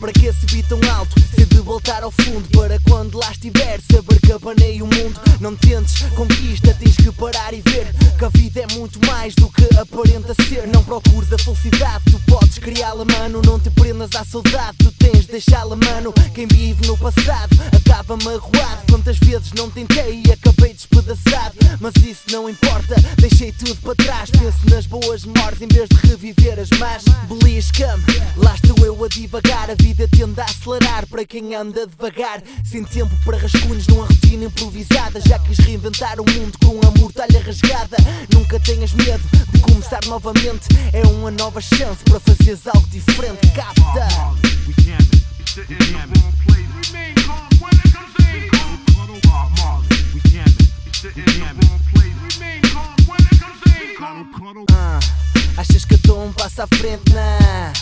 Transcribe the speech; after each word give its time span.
Para 0.00 0.12
que 0.12 0.32
subir 0.32 0.64
tão 0.64 0.80
alto? 0.92 1.14
Se 1.34 1.46
de 1.46 1.60
voltar 1.60 2.02
ao 2.02 2.10
fundo, 2.10 2.48
para 2.50 2.78
quando 2.80 3.16
lá 3.16 3.30
estiver, 3.30 3.80
saber 3.90 4.20
que 4.20 4.32
abanei 4.32 4.82
o 4.82 4.86
mundo. 4.86 5.20
Não 5.40 5.54
tens 5.54 6.02
conquista, 6.16 6.74
tens 6.74 6.96
que 6.96 7.12
parar 7.12 7.54
e 7.54 7.62
ver 7.62 7.94
que 8.18 8.24
a 8.24 8.28
vida 8.30 8.60
é 8.60 8.74
muito 8.74 8.98
mais 9.06 9.34
do 9.36 9.48
que 9.50 9.68
aparenta 9.78 10.34
ser. 10.42 10.66
Não 10.66 10.82
procures 10.82 11.32
a 11.32 11.38
felicidade, 11.38 12.04
tu 12.10 12.20
podes 12.26 12.58
criá-la, 12.58 13.04
mano. 13.04 13.40
Não 13.44 13.60
te 13.60 13.70
prendas 13.70 14.10
à 14.16 14.24
saudade, 14.24 14.76
tu 14.78 14.90
tens 14.92 15.26
de 15.26 15.32
deixá-la, 15.32 15.76
mano. 15.76 16.12
Quem 16.34 16.46
vive 16.48 16.86
no 16.86 16.98
passado 16.98 17.56
acaba 17.84 18.16
magoado. 18.16 18.82
Quantas 18.88 19.18
vezes 19.18 19.52
não 19.52 19.70
tentei 19.70 20.22
e 20.26 20.32
acabei 20.32 20.72
despedaçado. 20.72 21.56
Mas 21.80 21.94
isso 21.96 22.22
não 22.30 22.48
importa, 22.48 22.94
deixei 23.18 23.52
tudo 23.52 23.76
para 23.76 23.94
trás. 23.94 24.30
Penso 24.30 24.58
nas 24.70 24.86
boas 24.86 25.24
memórias 25.24 25.60
em 25.60 25.68
vez 25.68 25.88
de 25.88 25.96
reviver 26.08 26.58
as 26.58 26.70
más. 26.78 27.04
Belisca-me, 27.28 28.02
lá 28.36 28.54
estou 28.54 28.84
eu 28.84 29.04
a 29.04 29.08
divagar. 29.08 29.70
A 29.70 29.74
vida 29.74 30.08
tende 30.08 30.40
a 30.40 30.44
acelerar 30.44 31.06
para 31.06 31.24
quem 31.24 31.54
anda 31.54 31.86
devagar. 31.86 32.42
Sem 32.64 32.84
tempo 32.84 33.14
para 33.24 33.38
rascunhos 33.38 33.86
numa 33.86 34.06
rotina 34.06 34.44
improvisada. 34.44 35.20
Já 35.20 35.38
quis 35.40 35.58
reinventar 35.58 36.20
o 36.20 36.24
mundo 36.30 36.56
com 36.64 36.80
a 36.86 36.98
mortalha 36.98 37.42
rasgada. 37.42 37.96
Nunca 38.32 38.58
tenhas 38.60 38.92
medo 38.92 39.24
de 39.52 39.60
começar 39.60 40.00
novamente. 40.06 40.66
É 40.92 41.02
uma 41.06 41.30
nova 41.30 41.60
chance 41.60 42.02
para 42.04 42.20
fazeres 42.20 42.66
algo 42.66 42.86
diferente. 42.88 43.50
Capta! 43.52 44.44
We 45.56 47.53
à 56.58 56.66
frente? 56.66 57.12
Nah. 57.12 57.72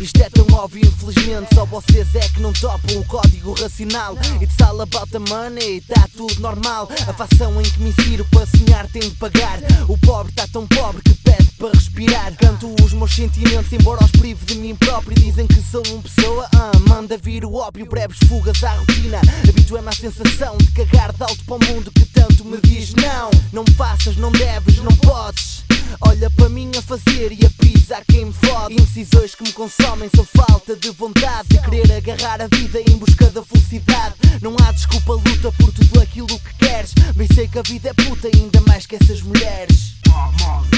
Isto 0.00 0.22
é 0.22 0.28
tão 0.28 0.46
óbvio, 0.54 0.86
infelizmente. 0.86 1.54
Só 1.54 1.64
vocês 1.64 2.14
é 2.14 2.28
que 2.28 2.40
não 2.40 2.52
topam 2.52 2.98
o 2.98 3.04
código 3.04 3.54
racional. 3.54 4.16
It's 4.42 4.60
all 4.60 4.80
about 4.80 5.10
the 5.10 5.18
money, 5.18 5.80
tá 5.80 6.06
tudo 6.14 6.38
normal. 6.40 6.88
A 7.08 7.12
facção 7.12 7.58
em 7.60 7.64
que 7.64 7.80
me 7.80 7.90
insiro 7.90 8.24
para 8.30 8.46
sonhar 8.46 8.86
tem 8.88 9.02
de 9.02 9.14
pagar. 9.16 9.58
O 9.88 9.96
pobre 9.98 10.32
tá 10.32 10.46
tão 10.52 10.66
pobre 10.66 11.02
que 11.02 11.14
pede 11.14 11.50
para 11.58 11.70
respirar. 11.70 12.34
Canto 12.36 12.74
os 12.84 12.92
meus 12.92 13.14
sentimentos, 13.14 13.72
embora 13.72 14.04
os 14.04 14.10
prive 14.10 14.44
de 14.44 14.56
mim 14.56 14.74
próprio. 14.76 15.16
Dizem 15.16 15.46
que 15.46 15.62
sou 15.62 15.82
uma 15.86 16.02
pessoa, 16.02 16.46
ah, 16.54 16.72
manda 16.88 17.16
vir 17.16 17.44
o 17.44 17.54
óbvio. 17.54 17.86
Breves 17.86 18.18
fugas 18.28 18.62
à 18.64 18.72
rotina. 18.72 19.20
Habitué-me 19.48 19.88
à 19.88 19.92
sensação 19.92 20.56
de 20.58 20.70
cagar 20.72 21.12
de 21.12 21.22
alto 21.22 21.44
para 21.44 21.54
o 21.54 21.64
mundo 21.72 21.90
que 21.90 22.04
tanto 22.26 22.44
me 22.44 22.58
diz 22.60 22.94
não. 22.94 23.30
Não 23.52 23.64
passas, 23.76 24.16
não 24.16 24.32
deves, 24.32 24.78
não 24.78 24.94
podes. 24.96 25.64
Olha 26.00 26.28
para 26.30 26.48
mim 26.48 26.70
a 26.76 26.82
fazer 26.82 27.32
e 27.32 27.46
a 27.46 27.50
pisar 27.50 28.02
quem 28.06 28.26
me 28.26 28.32
fode. 28.32 28.74
Indecisões 28.74 29.34
que 29.34 29.44
me 29.44 29.52
consomem 29.52 30.10
são 30.14 30.24
falta 30.24 30.74
de 30.76 30.90
vontade. 30.90 31.48
De 31.48 31.58
querer 31.60 31.92
agarrar 31.92 32.40
a 32.40 32.48
vida 32.48 32.80
em 32.80 32.96
busca 32.96 33.30
da 33.30 33.42
felicidade. 33.44 34.14
Não 34.42 34.56
há 34.60 34.72
desculpa, 34.72 35.12
luta 35.12 35.52
por 35.52 35.72
tudo 35.72 36.00
aquilo 36.00 36.26
que 36.26 36.54
queres. 36.58 36.92
Bem 37.14 37.28
sei 37.32 37.48
que 37.48 37.58
a 37.58 37.62
vida 37.62 37.90
é 37.90 37.94
puta, 37.94 38.28
ainda 38.34 38.60
mais 38.62 38.86
que 38.86 38.96
essas 38.96 39.22
mulheres. 39.22 39.94
Marley. 40.06 40.76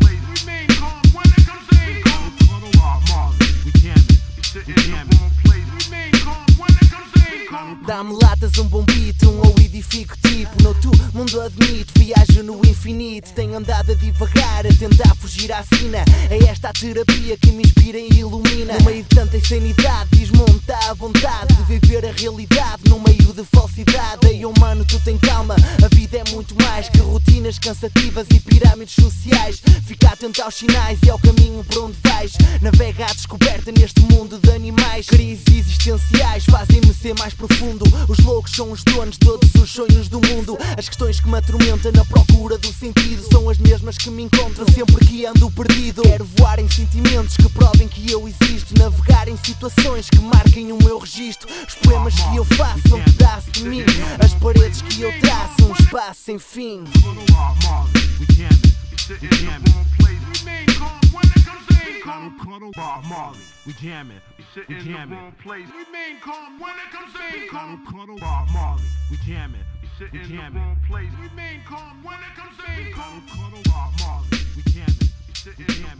We 0.00 0.20
we 0.46 0.66
calm 0.68 1.09
Dá-me 7.86 8.18
latas, 8.20 8.58
um 8.58 8.64
bom 8.64 8.82
beat, 8.82 9.22
um 9.24 9.38
ou 9.38 9.54
edifico 9.60 10.16
tipo 10.18 10.62
Noutro 10.62 10.90
mundo 11.14 11.40
admito, 11.40 11.92
viajo 11.96 12.42
no 12.42 12.60
infinito 12.66 13.32
Tenho 13.32 13.56
andado 13.56 13.92
a 13.92 13.94
divagar, 13.94 14.66
a 14.66 14.74
tentar 14.76 15.14
fugir 15.14 15.52
à 15.52 15.62
sina. 15.62 15.98
É 16.30 16.50
esta 16.50 16.70
a 16.70 16.72
terapia 16.72 17.36
que 17.36 17.52
me 17.52 17.62
inspira 17.62 17.98
e 17.98 18.08
ilumina. 18.08 18.74
No 18.78 18.84
meio 18.84 19.02
de 19.04 19.08
tanta 19.08 19.36
insanidade, 19.36 20.10
desmonta 20.10 20.76
a 20.88 20.94
vontade 20.94 21.54
De 21.54 21.62
viver 21.78 22.04
a 22.06 22.12
realidade 22.12 22.82
no 22.88 22.98
meio 22.98 23.32
de 23.32 23.44
falsidade. 23.44 24.26
Ei, 24.26 24.44
oh 24.44 24.52
mano, 24.58 24.84
tu 24.84 24.98
tem 25.00 25.16
calma, 25.18 25.54
a 25.54 25.94
vida 25.94 26.18
é 26.18 26.30
muito 26.30 26.54
mais 26.62 26.88
Que 26.88 26.98
rotinas 26.98 27.58
cansativas 27.58 28.26
e 28.34 28.40
pirâmides 28.40 28.94
sociais. 28.94 29.62
Fica 29.86 30.08
atento 30.08 30.42
aos 30.42 30.54
sinais 30.54 30.98
e 31.04 31.10
ao 31.10 31.18
caminho 31.18 31.62
por 31.64 31.84
onde 31.84 31.96
vais. 32.02 32.32
Navega 32.60 33.06
à 33.06 33.12
descoberta 33.12 33.70
neste 33.70 34.00
mundo 34.00 34.38
de 34.38 34.50
animais 34.50 34.79
Crises 35.06 35.44
existenciais 35.48 36.44
fazem-me 36.44 36.92
ser 36.92 37.14
mais 37.18 37.32
profundo. 37.32 37.84
Os 38.08 38.18
loucos 38.18 38.52
são 38.52 38.70
os 38.70 38.84
donos 38.84 39.14
de 39.14 39.20
todos 39.20 39.54
os 39.54 39.70
sonhos 39.70 40.08
do 40.08 40.20
mundo. 40.20 40.58
As 40.76 40.88
questões 40.88 41.18
que 41.20 41.28
me 41.28 41.38
atormentam 41.38 41.90
na 41.92 42.04
procura 42.04 42.58
do 42.58 42.72
sentido 42.72 43.22
São 43.30 43.48
as 43.48 43.58
mesmas 43.58 43.96
que 43.96 44.10
me 44.10 44.24
encontram 44.24 44.66
sempre 44.74 45.06
que 45.06 45.24
ando 45.24 45.50
perdido. 45.50 46.02
Quero 46.02 46.24
voar 46.36 46.58
em 46.58 46.68
sentimentos 46.68 47.36
que 47.36 47.48
provem 47.48 47.88
que 47.88 48.10
eu 48.10 48.28
existo. 48.28 48.74
Navegar 48.78 49.28
em 49.28 49.36
situações 49.38 50.10
que 50.10 50.18
marquem 50.18 50.70
o 50.72 50.78
meu 50.82 50.98
registro. 50.98 51.48
Os 51.66 51.74
poemas 51.76 52.14
que 52.14 52.36
eu 52.36 52.44
faço 52.44 52.88
são 52.88 52.98
um 52.98 53.04
pedaço 53.04 53.50
de 53.52 53.64
mim. 53.64 53.84
As 54.22 54.34
paredes 54.34 54.82
que 54.82 55.00
eu 55.02 55.20
traço 55.20 55.64
um 55.66 55.72
espaço 55.72 56.20
sem 56.24 56.38
fim. 56.38 56.84
We 58.20 58.26
jamming, 59.26 59.74
we 60.02 60.14
jamming. 60.34 61.69
mean 61.84 62.02
calm. 62.02 62.38
Cuddle, 62.38 62.70
Bob 62.74 63.04
Marley. 63.04 63.38
We 63.66 63.72
jamming. 63.74 64.20
We 64.38 64.44
sitting 64.54 64.78
jamming. 64.80 65.02
in 65.02 65.10
the 65.10 65.16
wrong 65.16 65.34
place. 65.42 65.66
We 65.68 65.92
main 65.92 66.20
calm 66.20 66.58
when 66.60 66.72
it 66.72 66.90
comes 66.92 67.12
to 67.14 67.38
mean 67.38 67.48
calm. 67.48 67.86
Cuddle, 67.86 68.18
Bob 68.18 68.48
Marley. 68.50 68.82
We 69.10 69.16
jamming. 69.26 69.60
We 69.82 69.88
sitting 69.98 70.20
in 70.20 70.54
the 70.54 70.60
wrong 70.60 70.76
place. 70.88 71.10
We 71.20 71.28
main 71.36 71.62
calm 71.66 72.02
when 72.02 72.18
it 72.18 72.34
comes 72.36 72.56
to 72.56 72.70
mean 72.70 72.92
calm. 72.92 73.22
Cuddle, 73.28 73.62
Bob 73.64 73.92
Marley. 74.00 74.28
We 74.56 74.62
jamming. 74.72 75.10
We 75.28 75.34
sitting 75.34 75.60
in 75.60 75.66
the 75.66 75.72
wrong 75.72 75.90
place. 75.96 75.99